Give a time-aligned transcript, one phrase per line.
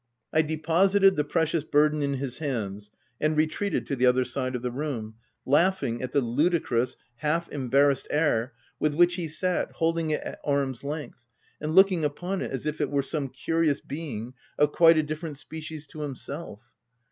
[0.33, 4.63] I deposited the precious burden in his hands, and retreated to the other side of
[4.63, 5.13] the room,
[5.45, 10.83] laughing at the ludicrous, half embarrassed air with which he sat, holding it at arms
[10.83, 11.27] length,
[11.61, 15.03] and looking upon it as if it were some curious be ing of quite a
[15.03, 16.73] different species to himself.